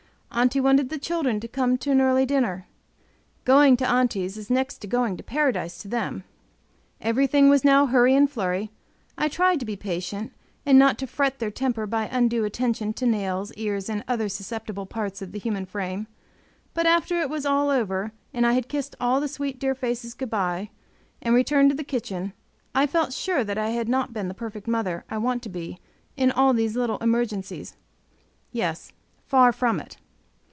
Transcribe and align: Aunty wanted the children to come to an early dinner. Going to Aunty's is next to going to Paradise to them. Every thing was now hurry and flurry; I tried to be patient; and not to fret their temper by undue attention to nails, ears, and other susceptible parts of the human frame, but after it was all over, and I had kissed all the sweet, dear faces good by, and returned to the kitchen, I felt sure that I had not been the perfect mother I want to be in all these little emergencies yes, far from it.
Aunty 0.33 0.61
wanted 0.61 0.87
the 0.87 0.97
children 0.97 1.41
to 1.41 1.47
come 1.49 1.77
to 1.79 1.91
an 1.91 1.99
early 1.99 2.25
dinner. 2.25 2.65
Going 3.43 3.75
to 3.75 3.85
Aunty's 3.85 4.37
is 4.37 4.49
next 4.49 4.77
to 4.77 4.87
going 4.87 5.17
to 5.17 5.23
Paradise 5.23 5.79
to 5.79 5.89
them. 5.89 6.23
Every 7.01 7.27
thing 7.27 7.49
was 7.49 7.65
now 7.65 7.85
hurry 7.85 8.15
and 8.15 8.31
flurry; 8.31 8.71
I 9.17 9.27
tried 9.27 9.59
to 9.59 9.65
be 9.65 9.75
patient; 9.75 10.31
and 10.65 10.79
not 10.79 10.97
to 10.99 11.05
fret 11.05 11.39
their 11.39 11.51
temper 11.51 11.85
by 11.85 12.05
undue 12.07 12.45
attention 12.45 12.93
to 12.93 13.05
nails, 13.05 13.51
ears, 13.55 13.89
and 13.89 14.05
other 14.07 14.29
susceptible 14.29 14.85
parts 14.85 15.21
of 15.21 15.33
the 15.33 15.37
human 15.37 15.65
frame, 15.65 16.07
but 16.73 16.85
after 16.85 17.19
it 17.19 17.29
was 17.29 17.45
all 17.45 17.69
over, 17.69 18.13
and 18.33 18.47
I 18.47 18.53
had 18.53 18.69
kissed 18.69 18.95
all 19.01 19.19
the 19.19 19.27
sweet, 19.27 19.59
dear 19.59 19.75
faces 19.75 20.13
good 20.13 20.29
by, 20.29 20.69
and 21.21 21.35
returned 21.35 21.71
to 21.71 21.75
the 21.75 21.83
kitchen, 21.83 22.31
I 22.73 22.87
felt 22.87 23.11
sure 23.11 23.43
that 23.43 23.57
I 23.57 23.71
had 23.71 23.89
not 23.89 24.13
been 24.13 24.29
the 24.29 24.33
perfect 24.33 24.69
mother 24.69 25.03
I 25.09 25.17
want 25.17 25.43
to 25.43 25.49
be 25.49 25.79
in 26.15 26.31
all 26.31 26.53
these 26.53 26.77
little 26.77 26.99
emergencies 26.99 27.75
yes, 28.53 28.93
far 29.25 29.51
from 29.51 29.81
it. 29.81 29.97